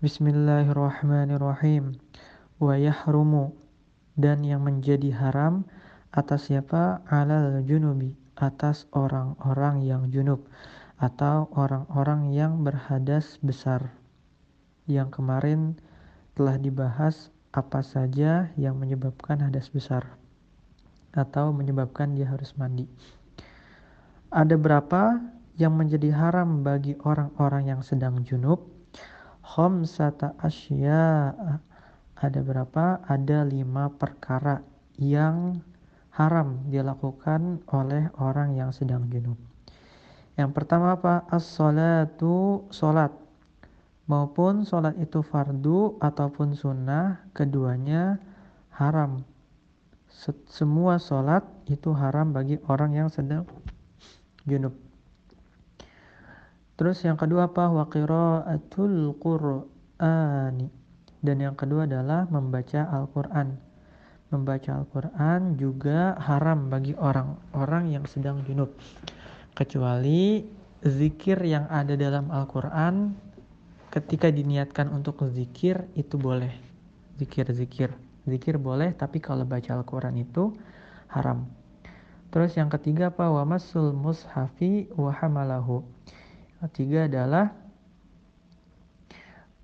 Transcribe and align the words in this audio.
Bismillahirrahmanirrahim. 0.00 1.92
Wa 2.56 2.72
yahrumu 2.72 3.52
dan 4.16 4.40
yang 4.40 4.64
menjadi 4.64 5.12
haram 5.12 5.68
atas 6.08 6.48
siapa 6.48 7.04
alal 7.04 7.60
junubi 7.68 8.16
atas 8.32 8.88
orang-orang 8.96 9.84
yang 9.84 10.08
junub 10.08 10.48
atau 10.96 11.52
orang-orang 11.52 12.32
yang 12.32 12.64
berhadas 12.64 13.36
besar. 13.44 13.92
Yang 14.88 15.20
kemarin 15.20 15.76
telah 16.32 16.56
dibahas 16.56 17.28
apa 17.52 17.84
saja 17.84 18.48
yang 18.56 18.80
menyebabkan 18.80 19.36
hadas 19.44 19.68
besar 19.68 20.16
atau 21.12 21.52
menyebabkan 21.52 22.16
dia 22.16 22.24
harus 22.24 22.56
mandi. 22.56 22.88
Ada 24.32 24.56
berapa 24.56 25.20
yang 25.60 25.76
menjadi 25.76 26.08
haram 26.16 26.64
bagi 26.64 26.96
orang-orang 27.04 27.68
yang 27.68 27.84
sedang 27.84 28.24
junub? 28.24 28.79
Khamsata 29.50 30.38
asya. 30.38 31.34
Ada 32.14 32.40
berapa? 32.46 33.02
Ada 33.02 33.42
lima 33.42 33.90
perkara 33.90 34.62
yang 34.94 35.58
haram 36.14 36.70
dilakukan 36.70 37.66
oleh 37.74 38.06
orang 38.22 38.54
yang 38.54 38.70
sedang 38.70 39.10
junub. 39.10 39.38
Yang 40.38 40.50
pertama 40.54 40.94
apa? 40.94 41.26
As-salatu, 41.26 42.70
salat. 42.70 43.10
Maupun 44.06 44.62
salat 44.62 44.94
itu 45.02 45.26
fardu 45.26 45.98
ataupun 45.98 46.54
sunnah, 46.54 47.26
keduanya 47.34 48.22
haram 48.70 49.26
semua 50.50 50.98
sholat 51.00 51.46
itu 51.70 51.94
haram 51.94 52.34
bagi 52.34 52.58
orang 52.68 52.92
yang 52.92 53.08
sedang 53.08 53.46
junub. 54.44 54.74
Terus 56.80 57.04
yang 57.04 57.20
kedua 57.20 57.52
apa? 57.52 57.68
Wa 57.68 57.84
qiraatul 57.92 59.12
Qur'ani. 59.20 60.64
Dan 61.20 61.36
yang 61.44 61.52
kedua 61.52 61.84
adalah 61.84 62.24
membaca 62.32 62.88
Al-Qur'an. 62.88 63.52
Membaca 64.32 64.80
Al-Qur'an 64.80 65.60
juga 65.60 66.16
haram 66.16 66.72
bagi 66.72 66.96
orang-orang 66.96 67.92
yang 67.92 68.08
sedang 68.08 68.40
junub. 68.48 68.72
Kecuali 69.52 70.48
zikir 70.80 71.36
yang 71.44 71.68
ada 71.68 71.92
dalam 72.00 72.32
Al-Qur'an 72.32 73.12
ketika 73.92 74.32
diniatkan 74.32 74.88
untuk 74.88 75.20
zikir 75.36 75.84
itu 76.00 76.16
boleh. 76.16 76.56
Zikir-zikir. 77.20 77.92
Zikir 78.24 78.56
boleh, 78.56 78.96
tapi 78.96 79.20
kalau 79.20 79.44
baca 79.44 79.76
Al-Quran 79.76 80.16
itu 80.24 80.56
haram. 81.12 81.44
Terus 82.32 82.56
yang 82.56 82.72
ketiga 82.72 83.12
apa? 83.12 83.28
Wa 83.28 83.44
masul 83.44 83.92
mushafi 83.92 84.88
wa 84.96 85.12
hamalahu. 85.12 85.84
Ketiga 86.60 87.08
adalah 87.08 87.56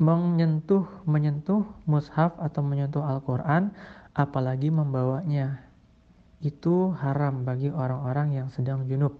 menyentuh 0.00 0.88
menyentuh 1.06 1.62
mushaf 1.86 2.34
atau 2.40 2.64
menyentuh 2.66 3.04
Al-Qur'an 3.04 3.70
apalagi 4.16 4.72
membawanya. 4.72 5.62
Itu 6.40 6.96
haram 6.98 7.44
bagi 7.44 7.68
orang-orang 7.68 8.32
yang 8.32 8.48
sedang 8.50 8.88
junub. 8.88 9.12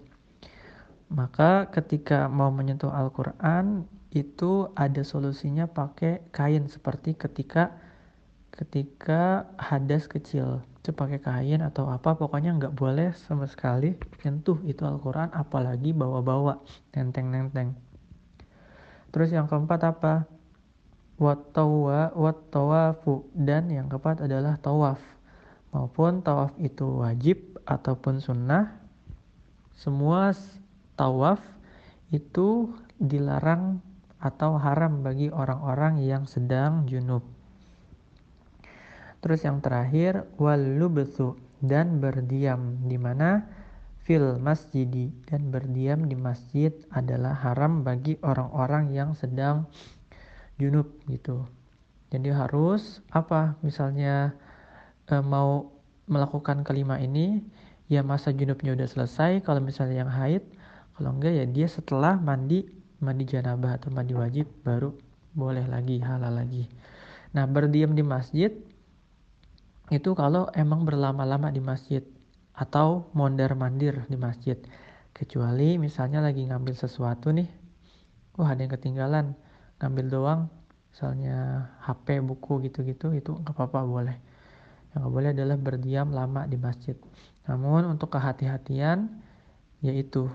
Maka 1.12 1.68
ketika 1.70 2.26
mau 2.26 2.48
menyentuh 2.48 2.90
Al-Qur'an 2.90 3.86
itu 4.10 4.66
ada 4.74 5.06
solusinya 5.06 5.70
pakai 5.70 6.26
kain 6.34 6.66
seperti 6.66 7.14
ketika 7.14 7.70
ketika 8.50 9.46
hadas 9.54 10.10
kecil 10.10 10.66
pakai 10.88 11.20
kain 11.20 11.60
atau 11.60 11.92
apa 11.92 12.16
pokoknya 12.16 12.56
nggak 12.56 12.72
boleh 12.72 13.12
sama 13.12 13.44
sekali 13.44 14.00
nyentuh 14.24 14.56
itu 14.64 14.80
Al-Quran 14.80 15.28
apalagi 15.36 15.92
bawa-bawa 15.92 16.56
nenteng-nenteng. 16.96 17.76
Terus 19.12 19.28
yang 19.28 19.44
keempat 19.44 19.80
apa? 19.84 20.24
Wattawa 21.20 22.16
wattawafu. 22.16 23.28
Dan 23.36 23.68
yang 23.68 23.92
keempat 23.92 24.24
adalah 24.24 24.56
tawaf. 24.56 24.98
Maupun 25.76 26.24
tawaf 26.24 26.56
itu 26.56 27.04
wajib 27.04 27.60
ataupun 27.68 28.24
sunnah 28.24 28.80
semua 29.76 30.36
tawaf 30.96 31.40
itu 32.12 32.68
dilarang 33.00 33.80
atau 34.20 34.60
haram 34.60 35.00
bagi 35.00 35.32
orang-orang 35.32 36.04
yang 36.04 36.28
sedang 36.28 36.84
junub 36.84 37.24
Terus 39.20 39.44
yang 39.44 39.60
terakhir 39.60 40.24
walubthu 40.40 41.36
dan 41.60 42.00
berdiam 42.00 42.80
di 42.88 42.96
mana 42.96 43.44
fil 44.00 44.40
masjidi 44.40 45.12
dan 45.28 45.52
berdiam 45.52 46.08
di 46.08 46.16
masjid 46.16 46.72
adalah 46.90 47.36
haram 47.36 47.84
bagi 47.84 48.16
orang-orang 48.24 48.90
yang 48.96 49.12
sedang 49.12 49.68
junub 50.56 50.88
gitu. 51.12 51.44
Jadi 52.10 52.32
harus 52.32 53.04
apa 53.14 53.54
misalnya 53.62 54.34
e, 55.06 55.14
mau 55.20 55.70
melakukan 56.10 56.66
kelima 56.66 56.98
ini 56.98 57.44
ya 57.86 58.02
masa 58.02 58.34
junubnya 58.34 58.74
udah 58.74 58.88
selesai 58.88 59.46
kalau 59.46 59.62
misalnya 59.62 60.02
yang 60.02 60.10
haid 60.10 60.42
kalau 60.98 61.14
enggak 61.14 61.38
ya 61.38 61.46
dia 61.46 61.68
setelah 61.70 62.18
mandi 62.18 62.66
mandi 62.98 63.24
janabah 63.24 63.78
atau 63.78 63.94
mandi 63.94 64.12
wajib 64.16 64.50
baru 64.66 64.90
boleh 65.32 65.64
lagi 65.70 66.02
halal 66.02 66.34
lagi. 66.34 66.66
Nah, 67.30 67.46
berdiam 67.46 67.94
di 67.94 68.02
masjid 68.02 68.50
itu 69.90 70.14
kalau 70.14 70.46
emang 70.54 70.86
berlama-lama 70.86 71.50
di 71.50 71.58
masjid 71.58 72.00
atau 72.54 73.10
mondar-mandir 73.12 74.06
di 74.06 74.14
masjid. 74.14 74.54
Kecuali 75.10 75.76
misalnya 75.76 76.22
lagi 76.22 76.46
ngambil 76.46 76.78
sesuatu 76.78 77.34
nih, 77.34 77.50
wah 78.38 78.54
ada 78.54 78.62
yang 78.62 78.72
ketinggalan, 78.72 79.26
ngambil 79.82 80.06
doang, 80.06 80.40
misalnya 80.94 81.66
HP, 81.82 82.22
buku 82.22 82.70
gitu-gitu, 82.70 83.10
itu 83.10 83.34
nggak 83.34 83.50
apa-apa 83.50 83.80
boleh. 83.82 84.16
Yang 84.94 84.98
nggak 85.02 85.12
boleh 85.12 85.30
adalah 85.34 85.56
berdiam 85.58 86.08
lama 86.14 86.46
di 86.46 86.54
masjid. 86.54 86.94
Namun 87.50 87.90
untuk 87.90 88.14
kehati-hatian, 88.14 89.10
yaitu 89.82 90.30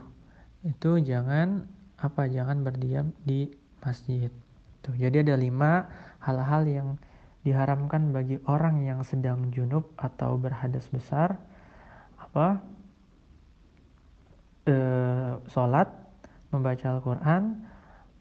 itu 0.68 1.00
jangan 1.00 1.70
apa 1.96 2.28
jangan 2.28 2.60
berdiam 2.66 3.16
di 3.24 3.48
masjid. 3.80 4.28
Tuh, 4.84 4.94
jadi 4.98 5.24
ada 5.24 5.40
lima 5.40 5.88
hal-hal 6.20 6.68
yang 6.68 6.88
diharamkan 7.46 8.10
bagi 8.10 8.42
orang 8.50 8.82
yang 8.84 9.06
sedang 9.06 9.54
junub 9.54 9.94
atau 9.96 10.36
berhadas 10.36 10.90
besar 10.90 11.38
apa? 12.18 12.60
E, 14.66 14.76
sholat 15.54 15.88
membaca 16.50 16.98
Al-Quran 16.98 17.64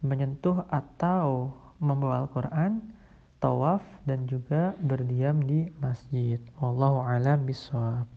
menyentuh 0.04 0.68
atau 0.68 1.56
membawa 1.80 2.28
Al-Quran 2.28 2.84
tawaf 3.40 3.80
dan 4.04 4.28
juga 4.28 4.76
berdiam 4.78 5.40
di 5.40 5.72
masjid. 5.80 6.38
Wallahu 6.60 7.00
alam 7.02 7.48
bisawab 7.48 8.13